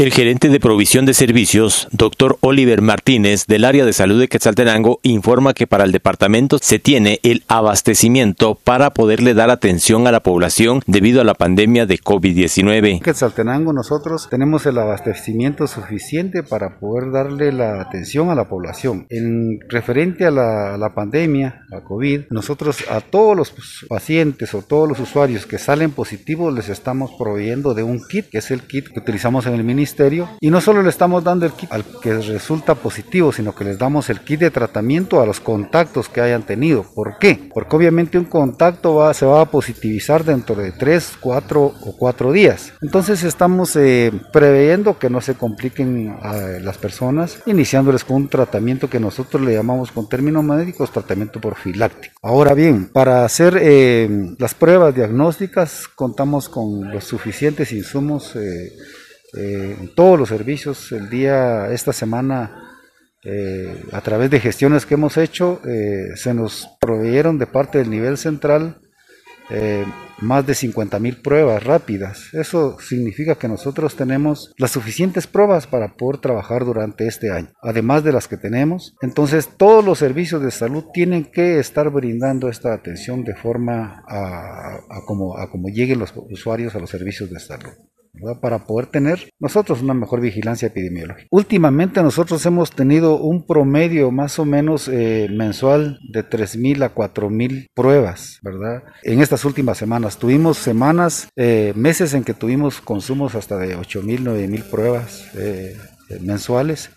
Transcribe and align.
El 0.00 0.14
gerente 0.14 0.48
de 0.48 0.60
provisión 0.60 1.04
de 1.04 1.12
servicios, 1.12 1.86
doctor 1.92 2.38
Oliver 2.40 2.80
Martínez, 2.80 3.44
del 3.46 3.66
área 3.66 3.84
de 3.84 3.92
salud 3.92 4.18
de 4.18 4.28
Quetzaltenango, 4.28 4.98
informa 5.02 5.52
que 5.52 5.66
para 5.66 5.84
el 5.84 5.92
departamento 5.92 6.56
se 6.58 6.78
tiene 6.78 7.20
el 7.22 7.44
abastecimiento 7.48 8.54
para 8.54 8.94
poderle 8.94 9.34
dar 9.34 9.50
atención 9.50 10.06
a 10.06 10.10
la 10.10 10.20
población 10.20 10.80
debido 10.86 11.20
a 11.20 11.24
la 11.24 11.34
pandemia 11.34 11.84
de 11.84 11.98
COVID-19. 11.98 12.92
En 12.92 13.00
Quetzaltenango 13.00 13.74
nosotros 13.74 14.28
tenemos 14.30 14.64
el 14.64 14.78
abastecimiento 14.78 15.66
suficiente 15.66 16.42
para 16.42 16.78
poder 16.78 17.12
darle 17.12 17.52
la 17.52 17.82
atención 17.82 18.30
a 18.30 18.34
la 18.34 18.48
población. 18.48 19.04
En 19.10 19.58
referente 19.68 20.24
a 20.24 20.30
la, 20.30 20.92
pandemia, 20.94 21.66
la 21.68 21.82
COVID, 21.82 22.22
nosotros 22.30 22.86
a 22.90 23.02
todos 23.02 23.36
los 23.36 23.52
pacientes 23.86 24.54
o 24.54 24.62
todos 24.62 24.88
los 24.88 24.98
usuarios 24.98 25.44
que 25.44 25.58
salen 25.58 25.90
positivos 25.90 26.54
les 26.54 26.70
estamos 26.70 27.10
proveyendo 27.18 27.74
de 27.74 27.82
un 27.82 28.00
kit, 28.02 28.30
que 28.30 28.38
es 28.38 28.50
el 28.50 28.62
kit 28.62 28.88
que 28.88 29.00
utilizamos 29.00 29.44
en 29.44 29.52
el 29.52 29.62
ministerio 29.62 29.89
y 30.40 30.50
no 30.50 30.60
solo 30.60 30.82
le 30.82 30.88
estamos 30.88 31.24
dando 31.24 31.46
el 31.46 31.52
kit 31.52 31.72
al 31.72 31.84
que 32.02 32.14
resulta 32.14 32.74
positivo, 32.74 33.32
sino 33.32 33.54
que 33.54 33.64
les 33.64 33.78
damos 33.78 34.10
el 34.10 34.20
kit 34.20 34.40
de 34.40 34.50
tratamiento 34.50 35.20
a 35.20 35.26
los 35.26 35.40
contactos 35.40 36.08
que 36.08 36.20
hayan 36.20 36.42
tenido. 36.42 36.84
¿Por 36.94 37.18
qué? 37.18 37.50
Porque 37.52 37.76
obviamente 37.76 38.18
un 38.18 38.24
contacto 38.24 39.12
se 39.14 39.26
va 39.26 39.42
a 39.42 39.50
positivizar 39.50 40.24
dentro 40.24 40.54
de 40.54 40.72
3, 40.72 41.18
4 41.20 41.62
o 41.62 41.96
4 41.96 42.32
días. 42.32 42.72
Entonces 42.80 43.24
estamos 43.24 43.76
eh, 43.76 44.12
preveyendo 44.32 44.98
que 44.98 45.10
no 45.10 45.20
se 45.20 45.34
compliquen 45.34 46.16
a 46.22 46.34
las 46.60 46.78
personas, 46.78 47.42
iniciándoles 47.46 48.04
con 48.04 48.16
un 48.16 48.28
tratamiento 48.28 48.88
que 48.88 49.00
nosotros 49.00 49.42
le 49.42 49.54
llamamos 49.54 49.92
con 49.92 50.08
términos 50.08 50.44
médicos 50.44 50.90
tratamiento 50.90 51.40
profiláctico. 51.40 52.14
Ahora 52.22 52.54
bien, 52.54 52.90
para 52.92 53.24
hacer 53.24 53.58
eh, 53.60 54.08
las 54.38 54.54
pruebas 54.54 54.94
diagnósticas 54.94 55.88
contamos 55.88 56.48
con 56.48 56.90
los 56.90 57.04
suficientes 57.04 57.72
insumos 57.72 58.36
eh, 58.36 58.72
eh, 59.36 59.76
todos 59.94 60.18
los 60.18 60.28
servicios 60.28 60.92
el 60.92 61.08
día, 61.08 61.70
esta 61.72 61.92
semana, 61.92 62.78
eh, 63.22 63.84
a 63.92 64.00
través 64.00 64.30
de 64.30 64.40
gestiones 64.40 64.86
que 64.86 64.94
hemos 64.94 65.16
hecho, 65.16 65.60
eh, 65.66 66.16
se 66.16 66.34
nos 66.34 66.68
proveyeron 66.80 67.38
de 67.38 67.46
parte 67.46 67.78
del 67.78 67.90
nivel 67.90 68.16
central 68.16 68.80
más 70.20 70.46
de 70.46 70.54
50 70.54 71.00
mil 71.00 71.20
pruebas 71.20 71.64
rápidas. 71.64 72.32
Eso 72.34 72.78
significa 72.78 73.34
que 73.34 73.48
nosotros 73.48 73.96
tenemos 73.96 74.54
las 74.58 74.70
suficientes 74.70 75.26
pruebas 75.26 75.66
para 75.66 75.96
poder 75.96 76.20
trabajar 76.20 76.64
durante 76.64 77.08
este 77.08 77.32
año, 77.32 77.48
además 77.60 78.04
de 78.04 78.12
las 78.12 78.28
que 78.28 78.36
tenemos. 78.36 78.94
Entonces, 79.02 79.48
todos 79.56 79.84
los 79.84 79.98
servicios 79.98 80.40
de 80.40 80.52
salud 80.52 80.84
tienen 80.92 81.24
que 81.24 81.58
estar 81.58 81.90
brindando 81.90 82.48
esta 82.48 82.72
atención 82.72 83.24
de 83.24 83.34
forma 83.34 84.04
a, 84.06 84.78
como, 85.04 85.36
a 85.36 85.50
como 85.50 85.68
lleguen 85.68 85.98
los 85.98 86.14
usuarios 86.14 86.76
a 86.76 86.78
los 86.78 86.90
servicios 86.90 87.28
de 87.28 87.40
salud 87.40 87.72
para 88.40 88.66
poder 88.66 88.86
tener 88.86 89.30
nosotros 89.38 89.82
una 89.82 89.94
mejor 89.94 90.20
vigilancia 90.20 90.68
epidemiológica. 90.68 91.26
Últimamente 91.30 92.02
nosotros 92.02 92.44
hemos 92.46 92.70
tenido 92.70 93.18
un 93.18 93.46
promedio 93.46 94.10
más 94.10 94.38
o 94.38 94.44
menos 94.44 94.88
eh, 94.88 95.28
mensual 95.30 95.98
de 96.12 96.28
3.000 96.28 96.84
a 96.84 96.94
4.000 96.94 97.68
pruebas, 97.74 98.38
¿verdad? 98.42 98.82
En 99.02 99.20
estas 99.20 99.44
últimas 99.44 99.78
semanas 99.78 100.18
tuvimos 100.18 100.58
semanas, 100.58 101.28
eh, 101.36 101.72
meses 101.76 102.14
en 102.14 102.24
que 102.24 102.34
tuvimos 102.34 102.80
consumos 102.80 103.34
hasta 103.34 103.56
de 103.56 103.76
8.000, 103.76 104.24
9.000 104.24 104.70
pruebas 104.70 105.30
eh, 105.36 105.76
mensuales 106.20 106.90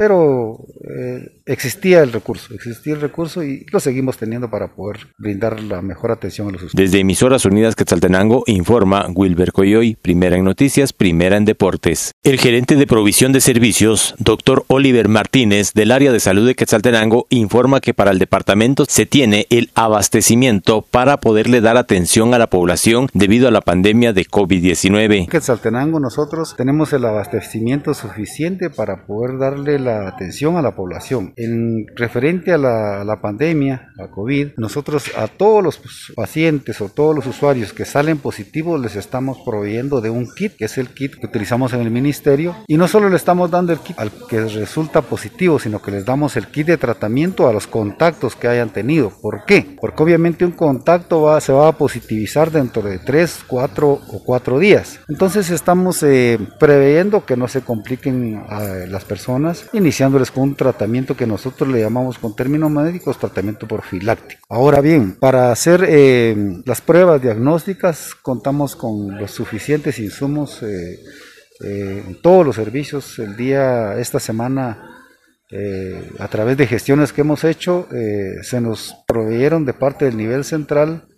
pero 0.00 0.56
eh, 0.98 1.42
existía 1.44 2.00
el 2.00 2.10
recurso, 2.10 2.54
existía 2.54 2.94
el 2.94 3.02
recurso 3.02 3.44
y 3.44 3.66
lo 3.70 3.80
seguimos 3.80 4.16
teniendo 4.16 4.48
para 4.48 4.68
poder 4.68 5.08
brindar 5.18 5.60
la 5.60 5.82
mejor 5.82 6.10
atención 6.10 6.48
a 6.48 6.52
los 6.52 6.62
usuarios. 6.62 6.90
Desde 6.90 7.00
Emisoras 7.00 7.44
Unidas 7.44 7.76
Quetzaltenango 7.76 8.44
informa 8.46 9.06
Wilber 9.14 9.52
Coyoy, 9.52 9.96
primera 10.00 10.36
en 10.36 10.44
noticias, 10.44 10.94
primera 10.94 11.36
en 11.36 11.44
deportes. 11.44 12.12
El 12.22 12.40
gerente 12.40 12.76
de 12.76 12.86
provisión 12.86 13.34
de 13.34 13.42
servicios, 13.42 14.14
doctor 14.16 14.64
Oliver 14.68 15.08
Martínez, 15.08 15.74
del 15.74 15.92
área 15.92 16.12
de 16.12 16.20
salud 16.20 16.46
de 16.46 16.54
Quetzaltenango, 16.54 17.26
informa 17.28 17.82
que 17.82 17.92
para 17.92 18.10
el 18.10 18.18
departamento 18.18 18.86
se 18.88 19.04
tiene 19.04 19.46
el 19.50 19.68
abastecimiento 19.74 20.80
para 20.80 21.18
poderle 21.18 21.60
dar 21.60 21.76
atención 21.76 22.32
a 22.32 22.38
la 22.38 22.46
población 22.46 23.08
debido 23.12 23.48
a 23.48 23.50
la 23.50 23.60
pandemia 23.60 24.14
de 24.14 24.24
COVID-19. 24.24 25.18
En 25.18 25.26
Quetzaltenango 25.26 26.00
nosotros 26.00 26.54
tenemos 26.56 26.90
el 26.94 27.04
abastecimiento 27.04 27.92
suficiente 27.92 28.70
para 28.70 29.04
poder 29.04 29.38
darle 29.38 29.78
la 29.78 29.89
atención 30.08 30.56
a 30.56 30.62
la 30.62 30.74
población. 30.74 31.32
En 31.36 31.86
referente 31.96 32.52
a 32.52 32.58
la, 32.58 33.18
pandemia, 33.20 33.92
la 33.96 34.10
COVID, 34.10 34.52
nosotros 34.56 35.10
a 35.16 35.28
todos 35.28 35.62
los 35.62 35.80
pacientes 36.14 36.80
o 36.80 36.88
todos 36.88 37.14
los 37.14 37.26
usuarios 37.26 37.72
que 37.72 37.84
salen 37.84 38.18
positivos 38.18 38.80
les 38.80 38.96
estamos 38.96 39.38
proveyendo 39.44 40.00
de 40.00 40.10
un 40.10 40.28
kit, 40.32 40.56
que 40.56 40.64
es 40.66 40.78
el 40.78 40.88
kit 40.88 41.14
que 41.16 41.26
utilizamos 41.26 41.72
en 41.72 41.80
el 41.80 41.90
ministerio, 41.90 42.56
y 42.66 42.76
no 42.76 42.88
solo 42.88 43.08
le 43.08 43.16
estamos 43.16 43.50
dando 43.50 43.72
el 43.72 43.80
kit 43.80 43.98
al 43.98 44.10
que 44.28 44.40
resulta 44.40 45.02
positivo, 45.02 45.58
sino 45.58 45.82
que 45.82 45.90
les 45.90 46.04
damos 46.04 46.36
el 46.36 46.46
kit 46.46 46.66
de 46.66 46.78
tratamiento 46.78 47.48
a 47.48 47.52
los 47.52 47.66
contactos 47.66 48.36
que 48.36 48.48
hayan 48.48 48.70
tenido. 48.70 49.10
¿Por 49.20 49.44
qué? 49.44 49.76
Porque 49.80 50.02
obviamente 50.02 50.44
un 50.44 50.52
contacto 50.52 51.22
va, 51.22 51.40
se 51.40 51.52
va 51.52 51.68
a 51.68 51.72
positivizar 51.72 52.50
dentro 52.50 52.82
de 52.82 52.98
3, 52.98 53.44
4 53.46 53.88
o 53.88 54.22
4 54.24 54.58
días. 54.58 55.00
Entonces 55.08 55.50
estamos 55.50 56.02
eh, 56.02 56.38
preveyendo 56.58 57.24
que 57.24 57.36
no 57.36 57.48
se 57.48 57.62
compliquen 57.62 58.42
a 58.48 58.60
las 58.88 59.04
personas 59.04 59.66
iniciándoles 59.80 60.30
con 60.30 60.44
un 60.44 60.54
tratamiento 60.54 61.16
que 61.16 61.26
nosotros 61.26 61.68
le 61.68 61.80
llamamos 61.80 62.18
con 62.18 62.36
términos 62.36 62.70
médicos 62.70 63.18
tratamiento 63.18 63.66
profiláctico. 63.66 64.42
Ahora 64.48 64.80
bien, 64.80 65.16
para 65.16 65.50
hacer 65.50 65.84
eh, 65.88 66.36
las 66.64 66.80
pruebas 66.80 67.20
diagnósticas 67.20 68.14
contamos 68.14 68.76
con 68.76 69.18
los 69.18 69.30
suficientes 69.30 69.98
insumos 69.98 70.62
eh, 70.62 71.00
eh, 71.64 72.04
en 72.06 72.22
todos 72.22 72.46
los 72.46 72.56
servicios. 72.56 73.18
El 73.18 73.36
día, 73.36 73.98
esta 73.98 74.20
semana, 74.20 74.96
a 76.20 76.28
través 76.28 76.56
de 76.56 76.68
gestiones 76.68 77.12
que 77.12 77.22
hemos 77.22 77.42
hecho, 77.42 77.88
se 78.42 78.60
nos 78.60 78.94
proveyeron 79.04 79.64
de 79.64 79.74
parte 79.74 80.04
del 80.04 80.16
nivel 80.16 80.44
central 80.44 81.08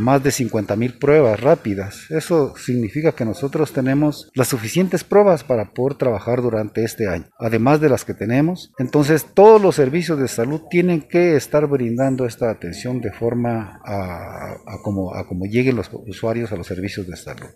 más 0.00 0.22
de 0.22 0.30
50 0.30 0.76
mil 0.76 0.98
pruebas 0.98 1.40
rápidas. 1.40 2.10
Eso 2.10 2.54
significa 2.56 3.12
que 3.12 3.24
nosotros 3.24 3.72
tenemos 3.72 4.30
las 4.34 4.48
suficientes 4.48 5.04
pruebas 5.04 5.44
para 5.44 5.72
poder 5.72 5.96
trabajar 5.96 6.42
durante 6.42 6.84
este 6.84 7.08
año, 7.08 7.26
además 7.38 7.80
de 7.80 7.88
las 7.88 8.04
que 8.04 8.14
tenemos. 8.14 8.72
Entonces 8.78 9.26
todos 9.34 9.60
los 9.60 9.76
servicios 9.76 10.18
de 10.18 10.28
salud 10.28 10.62
tienen 10.70 11.02
que 11.02 11.36
estar 11.36 11.66
brindando 11.66 12.26
esta 12.26 12.50
atención 12.50 13.00
de 13.00 13.12
forma 13.12 13.80
a, 13.84 14.56
como, 14.82 15.14
a 15.14 15.26
como 15.26 15.44
lleguen 15.44 15.76
los 15.76 15.90
usuarios 15.92 16.52
a 16.52 16.56
los 16.56 16.66
servicios 16.66 17.06
de 17.06 17.16
salud 17.16 17.50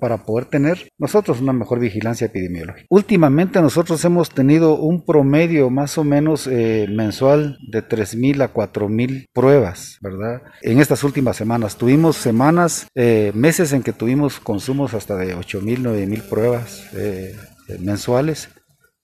para 0.00 0.24
poder 0.24 0.46
tener 0.46 0.90
nosotros 0.98 1.40
una 1.40 1.52
mejor 1.52 1.80
vigilancia 1.80 2.26
epidemiológica. 2.26 2.86
Últimamente 2.90 3.60
nosotros 3.60 4.04
hemos 4.04 4.30
tenido 4.30 4.76
un 4.76 5.04
promedio 5.04 5.70
más 5.70 5.96
o 5.98 6.04
menos 6.04 6.46
eh, 6.46 6.86
mensual 6.90 7.58
de 7.70 7.86
3.000 7.86 8.42
a 8.42 8.52
4.000 8.52 9.26
pruebas, 9.32 9.98
¿verdad? 10.00 10.42
En 10.62 10.80
estas 10.80 11.04
últimas 11.04 11.36
semanas 11.36 11.76
tuvimos 11.76 12.16
semanas, 12.16 12.86
eh, 12.94 13.32
meses 13.34 13.72
en 13.72 13.82
que 13.82 13.92
tuvimos 13.92 14.40
consumos 14.40 14.94
hasta 14.94 15.16
de 15.16 15.36
8.000, 15.36 15.78
9.000 15.78 16.28
pruebas 16.28 16.88
eh, 16.94 17.34
mensuales 17.80 18.50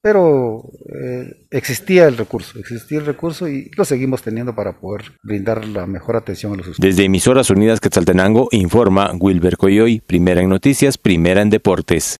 pero 0.01 0.63
eh, 0.95 1.47
existía 1.51 2.07
el 2.07 2.17
recurso, 2.17 2.59
existía 2.59 2.99
el 2.99 3.07
recurso 3.07 3.49
y 3.49 3.71
lo 3.77 3.85
seguimos 3.85 4.23
teniendo 4.23 4.55
para 4.55 4.79
poder 4.79 5.13
brindar 5.23 5.67
la 5.67 5.87
mejor 5.87 6.17
atención 6.17 6.53
a 6.53 6.57
los 6.57 6.69
usuarios. 6.69 6.97
Desde 6.97 7.05
Emisoras 7.05 7.51
Unidas 7.51 7.81
Quetzaltenango 7.81 8.49
informa 8.53 9.13
Wilber 9.19 9.57
Coyoy, 9.57 10.01
primera 10.01 10.41
en 10.41 10.49
noticias, 10.49 10.99
primera 10.99 11.43
en 11.43 11.51
deportes. 11.51 12.17